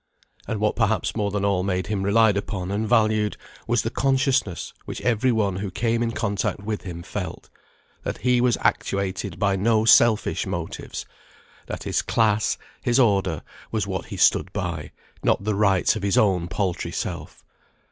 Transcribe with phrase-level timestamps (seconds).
[0.47, 4.73] And what perhaps more than all made him relied upon and valued, was the consciousness
[4.85, 7.51] which every one who came in contact with him felt,
[8.01, 11.05] that he was actuated by no selfish motives;
[11.67, 14.89] that his class, his order, was what he stood by,
[15.21, 17.45] not the rights of his own paltry self.